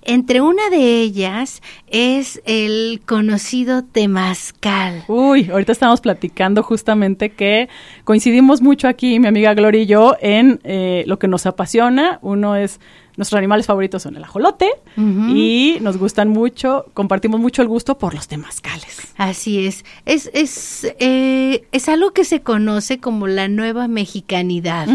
[0.01, 5.06] Entre una de ellas es el conocido temazcal.
[5.08, 7.70] Uy, ahorita estamos platicando justamente que
[8.04, 12.20] coincidimos mucho aquí, mi amiga Gloria y yo, en eh, lo que nos apasiona.
[12.22, 12.82] Uno es
[13.16, 18.14] Nuestros animales favoritos son el ajolote y nos gustan mucho, compartimos mucho el gusto por
[18.14, 19.14] los temazcales.
[19.18, 24.88] Así es, es, es, eh, es algo que se conoce como la nueva mexicanidad,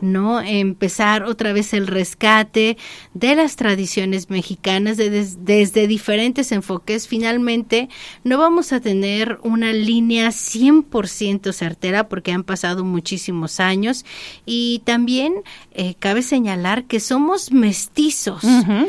[0.00, 0.40] ¿no?
[0.40, 2.78] Empezar otra vez el rescate
[3.14, 7.08] de las tradiciones mexicanas desde diferentes enfoques.
[7.08, 7.88] Finalmente,
[8.24, 14.04] no vamos a tener una línea 100% certera porque han pasado muchísimos años
[14.44, 15.34] y también
[15.72, 18.42] eh, cabe señalar que somos mestizos.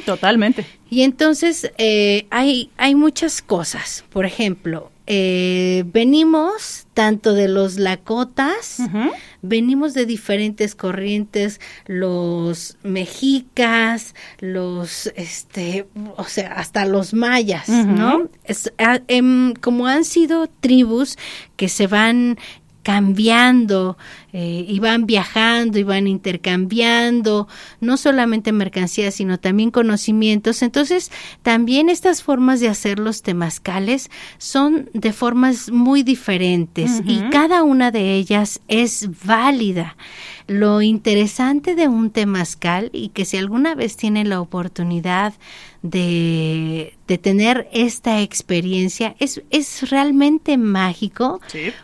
[0.05, 0.65] totalmente.
[0.89, 4.05] Y entonces eh, hay, hay muchas cosas.
[4.09, 8.81] Por ejemplo, eh, venimos tanto de los lacotas,
[9.41, 18.29] venimos de diferentes corrientes, los mexicas, los, este, o sea, hasta los mayas, ¿no?
[18.77, 21.17] Ah, em, como han sido tribus
[21.55, 22.37] que se van
[22.87, 23.97] cambiando,
[24.31, 27.49] eh, y van viajando y van intercambiando,
[27.81, 30.61] no solamente mercancías, sino también conocimientos.
[30.61, 31.11] Entonces,
[31.41, 37.91] también estas formas de hacer los temazcales son de formas muy diferentes y cada una
[37.91, 39.97] de ellas es válida.
[40.47, 45.33] Lo interesante de un temazcal y que si alguna vez tienen la oportunidad
[45.89, 51.39] de, de tener esta experiencia es, es realmente mágico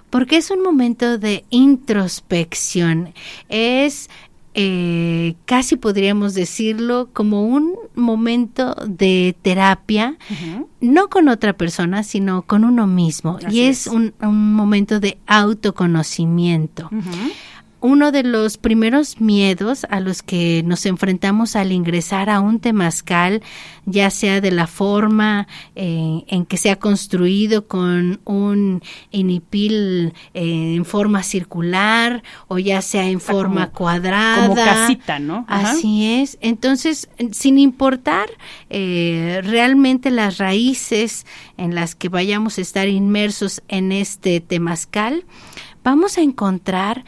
[0.09, 3.13] porque es un momento de introspección.
[3.49, 4.09] Es
[4.55, 10.17] eh, casi podríamos decirlo como un momento de terapia,
[10.79, 13.39] no con otra persona, sino con uno mismo.
[13.49, 16.89] y es, Un, un, momento de autoconocimiento
[17.83, 23.43] uno de los primeros miedos a los que nos enfrentamos al ingresar a un temazcal,
[23.85, 28.81] ya sea de la forma eh, en que se ha construido con un
[29.11, 34.47] inipil eh, en forma circular o ya sea en forma cuadrada.
[34.47, 35.45] Como casita, ¿no?
[35.49, 36.37] Así es.
[36.39, 38.29] Entonces, sin importar
[38.69, 41.25] eh, realmente las raíces
[41.57, 45.25] en las que vayamos a estar inmersos en este temazcal,
[45.83, 47.03] vamos a encontrar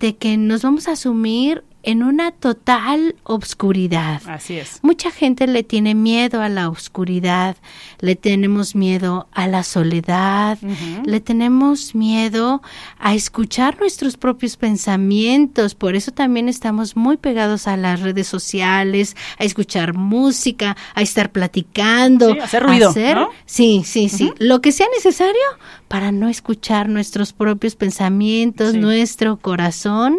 [0.00, 4.20] de que nos vamos a asumir en una total obscuridad.
[4.26, 4.80] Así es.
[4.82, 7.56] Mucha gente le tiene miedo a la oscuridad,
[8.00, 10.58] le tenemos miedo a la soledad,
[11.04, 12.62] le tenemos miedo
[12.98, 19.16] a escuchar nuestros propios pensamientos, por eso también estamos muy pegados a las redes sociales,
[19.38, 23.28] a escuchar música, a estar platicando, Sí, hacer ruido, hacer- ¿no?
[23.46, 25.40] Sí, sí, sí, lo que sea necesario
[25.86, 28.78] para no escuchar nuestros propios pensamientos, Sí.
[28.78, 30.18] nuestro corazón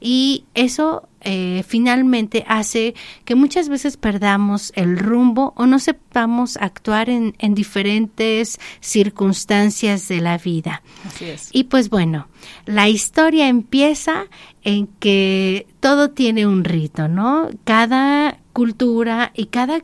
[0.00, 2.94] y eso eh, finalmente hace
[3.24, 10.20] que muchas veces perdamos el rumbo o no sepamos actuar en, en diferentes circunstancias de
[10.20, 10.82] la vida.
[11.06, 11.50] Así es.
[11.52, 12.28] Y pues bueno,
[12.66, 14.26] la historia empieza
[14.62, 17.48] en que todo tiene un rito, ¿no?
[17.64, 19.80] Cada cultura y cada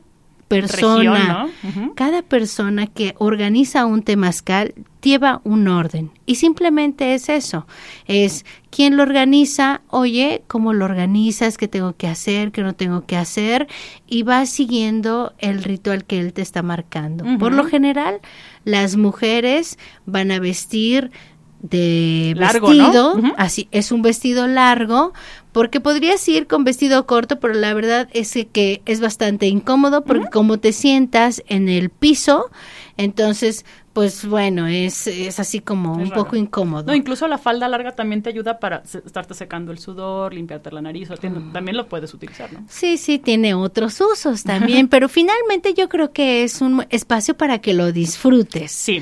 [0.47, 1.69] persona, Región, ¿no?
[1.69, 1.95] Ujú.
[1.95, 6.11] cada persona que organiza un temazcal lleva un orden.
[6.25, 7.67] Y simplemente es eso,
[8.07, 13.05] es quién lo organiza, oye, cómo lo organizas, qué tengo que hacer, qué no tengo
[13.05, 13.67] que hacer,
[14.07, 17.23] y va siguiendo el ritual que él te está marcando.
[17.37, 18.19] Por lo general,
[18.63, 21.11] las mujeres van a vestir
[21.61, 22.83] de Largo, ¿no?
[22.83, 25.13] vestido, así es un vestido largo,
[25.55, 30.27] porque podrías ir con vestido corto, pero la verdad es que es bastante incómodo porque
[30.29, 32.51] como te sientas en el piso,
[32.97, 36.23] entonces pues bueno, es, es así como Es un raro.
[36.25, 36.87] poco incómodo.
[36.87, 40.69] No, incluso la falda larga también te ayuda para se- estarte secando el sudor, limpiarte
[40.71, 42.65] la nariz, o tiene- también lo puedes utilizar, ¿no?
[42.67, 47.59] Sí, sí, tiene otros usos también, pero finalmente yo creo que es un espacio para
[47.59, 48.73] que lo disfrutes.
[48.73, 49.01] Sí.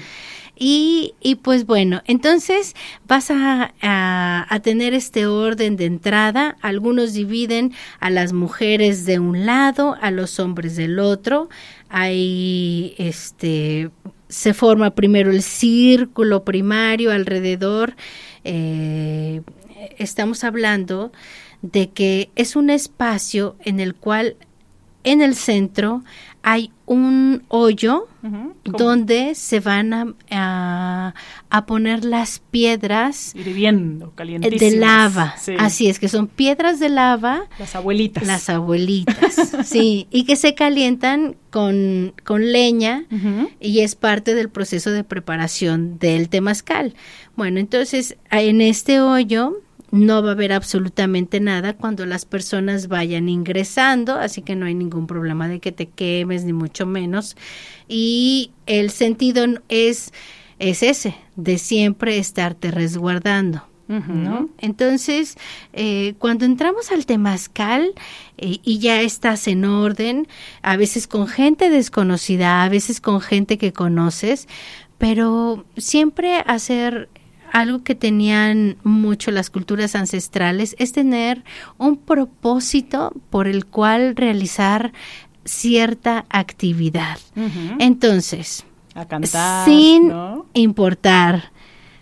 [0.55, 2.75] Y, y pues bueno, entonces
[3.07, 6.57] vas a, a- tener este orden de entrada.
[6.61, 11.49] Algunos dividen a las mujeres de un lado, a los hombres del otro.
[11.89, 13.89] Hay este
[14.29, 17.95] se forma primero el círculo primario alrededor.
[18.43, 19.41] eh,
[19.97, 21.11] estamos hablando
[21.61, 24.35] de que es un espacio en el cual
[25.03, 26.03] en el centro
[26.45, 28.07] hay un hoyo
[28.65, 31.13] donde se van a, a-
[31.49, 34.59] a poner las piedras Hirviendo, calientísimas.
[34.73, 35.35] de lava.
[35.39, 35.53] Sí.
[35.57, 38.25] Así es, que son piedras de lava, Las abuelitas.
[38.27, 43.05] las abuelitas, sí, y que se calientan con, con leña
[43.61, 46.95] y es parte del proceso de preparación del temazcal.
[47.37, 49.59] Bueno, entonces en este hoyo
[49.93, 54.73] no va a haber absolutamente nada cuando las personas vayan ingresando, así que no hay
[54.73, 57.37] ningún problema de que te quemes, ni mucho menos.
[57.87, 60.11] Y el sentido es,
[60.57, 63.67] es ese, de siempre estarte resguardando.
[63.87, 64.49] ¿no?
[64.57, 65.37] Entonces,
[65.73, 67.93] eh, cuando entramos al temazcal
[68.39, 70.27] eh, y ya estás en orden,
[70.63, 74.47] a veces con gente desconocida, a veces con gente que conoces,
[74.97, 77.09] pero siempre hacer
[77.53, 81.43] algo que tenían mucho las culturas ancestrales es tener
[81.77, 84.91] un propósito por el cual realizar
[85.45, 87.19] cierta actividad.
[87.79, 90.47] Entonces, a cantar, sin ¿no?
[90.53, 91.51] importar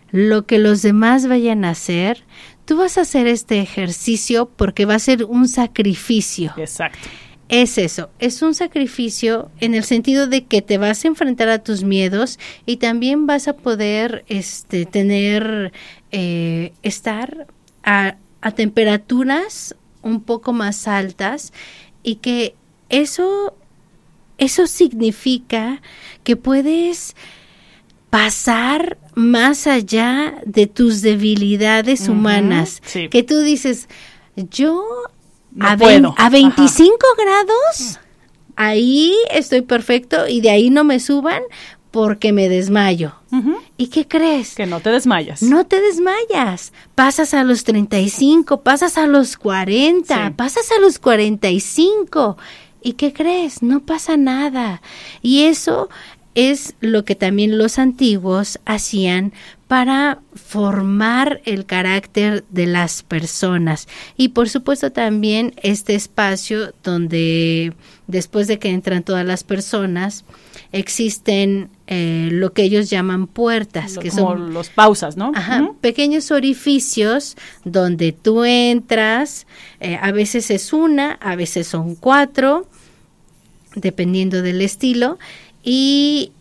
[0.09, 2.23] lo que los demás vayan a hacer,
[2.63, 6.53] tú vas a hacer este ejercicio porque va a ser un sacrificio.
[6.55, 7.09] Exacto.
[7.51, 11.59] Es eso, es un sacrificio en el sentido de que te vas a enfrentar a
[11.59, 15.73] tus miedos y también vas a poder este, tener,
[16.11, 17.47] eh, estar
[17.83, 21.51] a, a temperaturas un poco más altas
[22.03, 22.55] y que
[22.87, 23.53] eso,
[24.37, 25.81] eso significa
[26.23, 27.17] que puedes
[28.09, 32.81] pasar más allá de tus debilidades humanas.
[32.85, 33.09] sí.
[33.09, 33.89] Que tú dices,
[34.35, 34.85] yo
[35.53, 36.13] No a, puedo.
[36.17, 37.99] a 25 grados,
[38.55, 41.41] ahí estoy perfecto y de ahí no me suban
[41.91, 43.13] porque me desmayo.
[43.77, 44.55] ¿Y qué crees?
[44.55, 45.41] Que no te desmayas.
[45.41, 46.71] No te desmayas.
[46.95, 50.33] Pasas a los 35, pasas a los 40, Sí.
[50.35, 52.37] pasas a los 45.
[52.81, 53.61] ¿Y qué crees?
[53.61, 54.81] No pasa nada.
[55.21, 55.89] Y eso
[56.33, 59.33] es lo que también los antiguos hacían
[59.71, 63.87] para formar el carácter de las personas.
[64.17, 67.73] Y por supuesto también este espacio donde
[68.05, 70.25] después de que entran todas las personas,
[70.73, 75.31] existen eh, lo que ellos llaman puertas, que como son los pausas, ¿no?
[75.33, 79.47] Ajá, pequeños orificios donde tú entras,
[79.79, 82.67] eh, a veces es una, a veces son cuatro,
[83.75, 85.17] dependiendo del estilo,
[85.63, 86.33] y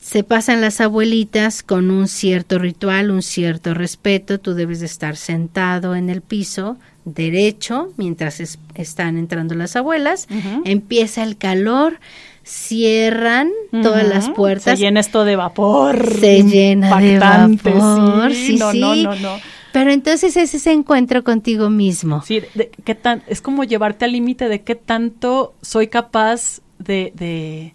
[0.00, 5.16] se pasan las abuelitas con un cierto ritual, un cierto respeto, tú debes de estar
[5.16, 10.28] sentado en el piso derecho mientras es- están entrando las abuelas,
[10.64, 11.98] empieza el calor,
[12.44, 13.50] cierran
[13.82, 16.18] todas las puertas, Se llena esto de vapor.
[16.20, 18.80] se llena de vapor, Sí, sí, no, sí.
[18.80, 19.36] no, no, no.
[19.72, 22.22] Pero entonces es ese encuentro contigo mismo.
[22.26, 27.12] Sí, de, qué tan, es como llevarte al límite de qué tanto soy capaz de,
[27.16, 27.74] de,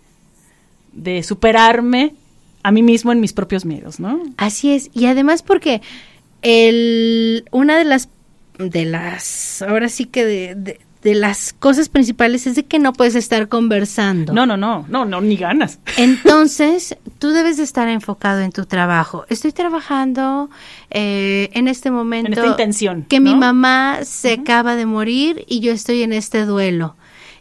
[0.98, 2.14] de superarme
[2.64, 4.22] a mí mismo en mis propios miedos, ¿no?
[4.36, 4.90] Así es.
[4.94, 5.82] Y además porque
[6.42, 8.10] el, una de las,
[8.58, 12.92] de las, ahora sí que de, de, de las cosas principales es de que no
[12.94, 14.34] puedes estar conversando.
[14.34, 15.80] No, no, no, no, no, ni ganas.
[15.98, 19.26] Entonces, tú debes de estar enfocado en tu trabajo.
[19.30, 20.50] Estoy trabajando
[20.90, 22.28] eh, en este momento.
[22.28, 23.06] En esta intención.
[23.08, 23.32] Que ¿no?
[23.32, 26.96] mi mamá se acaba de morir y yo estoy en este duelo.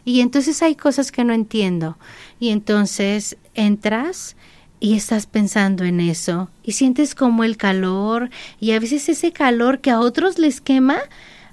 [0.07, 1.97] Y entonces hay cosas que no entiendo.
[2.39, 4.37] Y entonces entras
[4.79, 8.29] y estás pensando en eso y sientes como el calor
[8.61, 10.99] y a veces ese calor que a otros les quema,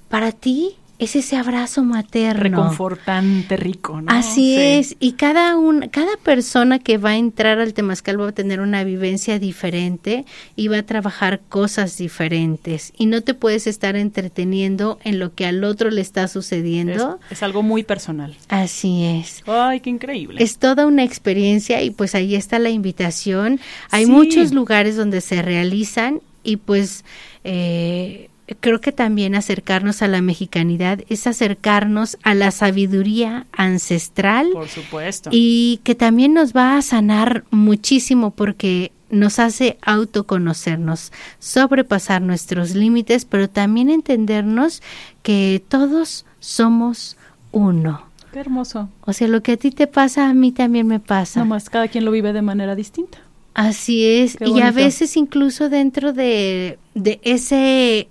[0.07, 2.41] para ti es ese abrazo materno.
[2.63, 4.11] Reconfortante, rico, ¿no?
[4.11, 4.57] Así Sí.
[4.57, 8.59] es, y cada un, cada persona que va a entrar al temazcal va a tener
[8.61, 10.25] una vivencia diferente
[10.55, 15.45] y va a trabajar cosas diferentes y no te puedes estar entreteniendo en lo que
[15.45, 17.19] al otro le está Es, sucediendo.
[17.29, 18.35] es algo muy personal.
[18.49, 19.43] Así es.
[19.47, 20.41] Ay, qué increíble.
[20.43, 23.59] Es toda una experiencia y pues ahí está la invitación.
[23.91, 24.11] Hay Sí.
[24.11, 27.03] muchos lugares donde se realizan y pues
[27.43, 28.29] eh,
[28.59, 35.29] creo que también acercarnos a la mexicanidad es acercarnos a la sabiduría ancestral Por supuesto.
[35.33, 43.25] y que también nos va a sanar muchísimo porque nos hace autoconocernos, sobrepasar nuestros límites,
[43.25, 44.81] pero también entendernos
[45.23, 47.17] que todos somos
[47.51, 48.03] uno.
[48.33, 48.89] Qué hermoso.
[49.01, 51.39] O sea, lo que a ti te pasa, a mí también me pasa.
[51.39, 53.19] Nomás cada quien lo vive de manera distinta.
[53.53, 54.37] Así es.
[54.41, 58.09] Y a veces incluso dentro de, de ese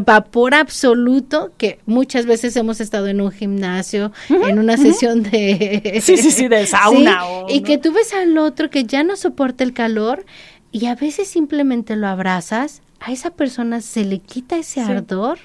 [0.00, 6.00] vapor absoluto que muchas veces hemos estado en un gimnasio, en una sesión de...
[6.02, 7.66] Sí, sí, sí, de sauna Sí, o, y ¿no?
[7.66, 10.24] que tú ves al otro que ya no soporta el calor
[10.72, 14.90] y a veces simplemente lo abrazas, a esa persona se le quita ese Sí.
[14.90, 15.38] ardor,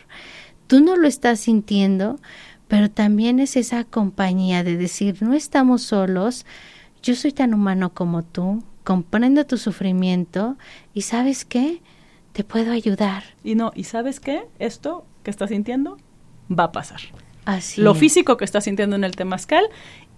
[0.67, 2.19] tú no lo estás sintiendo,
[2.67, 6.45] pero también es esa compañía de decir, no estamos solos,
[7.03, 10.57] yo soy tan humano como tú, comprendo tu sufrimiento
[10.93, 11.81] y sabes qué,
[12.33, 13.23] te puedo ayudar.
[13.43, 14.43] Y no, ¿y sabes qué?
[14.59, 15.97] Esto que estás sintiendo
[16.49, 17.01] va a pasar.
[17.45, 17.81] Así.
[17.81, 19.65] Lo físico que estás sintiendo en el temazcal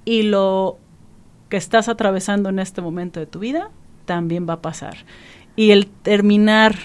[0.06, 0.78] y lo
[1.50, 3.70] que estás atravesando en este momento de tu vida
[4.06, 4.98] también va a pasar.
[5.56, 6.76] Y el terminar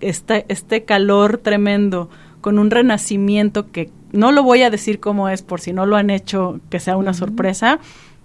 [0.00, 2.10] este, este calor tremendo
[2.40, 5.96] con un renacimiento que no lo voy a decir cómo es por si no lo
[5.96, 7.78] han hecho, que sea una sorpresa,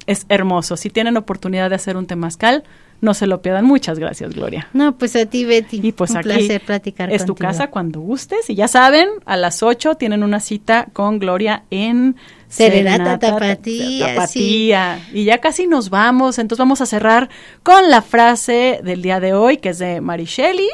[0.07, 0.78] es hermoso.
[0.78, 2.63] Si tienen oportunidad de hacer un temazcal,
[3.01, 3.65] no se lo pierdan.
[3.65, 4.67] Muchas gracias, Gloria.
[4.73, 5.79] No, pues a ti, Betty.
[5.83, 8.49] Y pues un aquí placer platicar es tu casa cuando gustes.
[8.49, 12.15] Y ya saben, a las 8 tienen una cita con Gloria en
[12.47, 14.99] Serenata Ta- Tapatía, Tapatía.
[15.13, 16.39] Y ya casi nos vamos.
[16.39, 17.29] Entonces vamos a cerrar
[17.63, 20.67] con la frase del día de hoy, que es de Mary Shelley,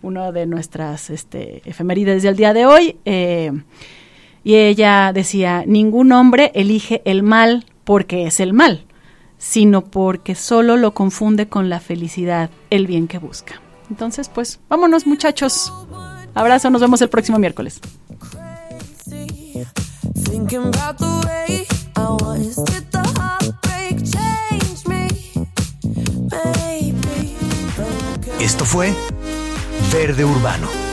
[0.00, 2.96] una de nuestras este, efemérides del día de hoy.
[3.04, 3.52] Eh,
[4.44, 8.84] y ella decía, ningún hombre elige el mal porque es el mal,
[9.44, 13.60] sino porque solo lo confunde con la felicidad, el bien que busca.
[13.90, 15.70] Entonces, pues, vámonos muchachos.
[16.34, 17.78] Abrazo, nos vemos el próximo miércoles.
[28.40, 28.94] Esto fue
[29.92, 30.83] Verde Urbano.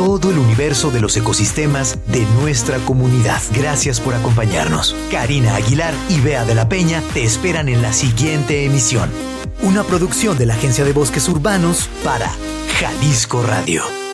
[0.00, 3.38] Todo el universo de los ecosistemas de nuestra comunidad.
[3.54, 4.96] Gracias por acompañarnos.
[5.10, 9.10] Karina Aguilar y Bea de la Peña te esperan en la siguiente emisión.
[9.60, 12.30] Una producción de la Agencia de Bosques Urbanos para
[12.80, 14.09] Jalisco Radio.